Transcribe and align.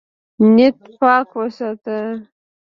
نیت 0.53 0.77
پاک 0.99 1.29
وساته. 1.39 1.97